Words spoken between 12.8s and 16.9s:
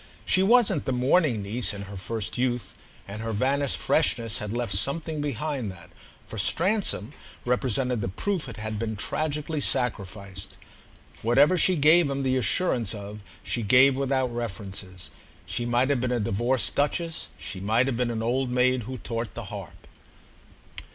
of she gave without references. She might have been a divorced